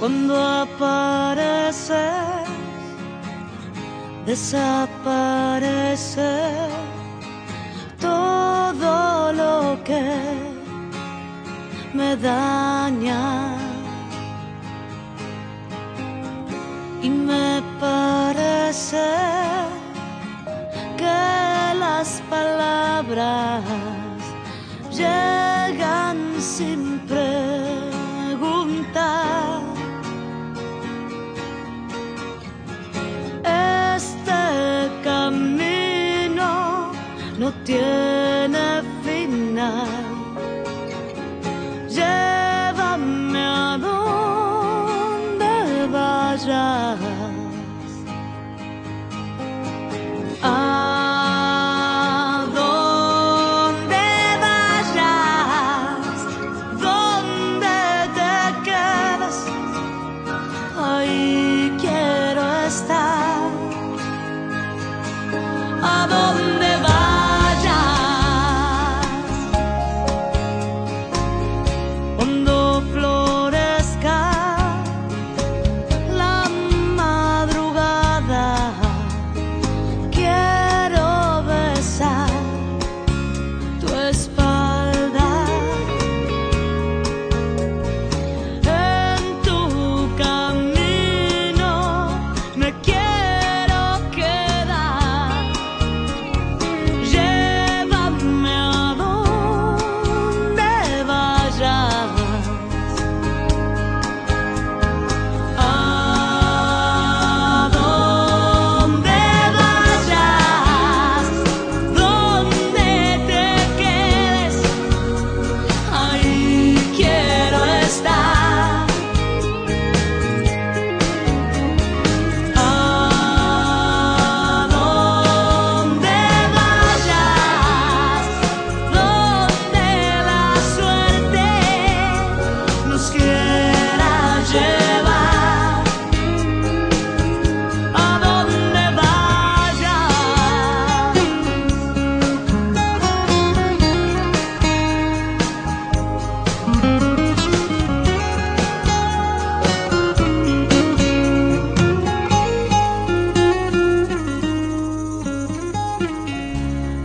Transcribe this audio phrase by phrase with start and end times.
[0.00, 1.98] Cuando apareces,
[4.24, 5.60] desaparece
[8.00, 10.02] todo lo que
[11.92, 13.58] me daña.
[17.02, 19.04] Y me parece
[20.96, 23.62] que las palabras
[24.90, 27.00] llegan sin
[37.50, 39.88] no tiene final.
[41.88, 45.52] Llévame a donde
[45.88, 46.98] vayas.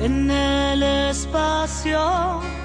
[0.06, 2.65] en el espacio.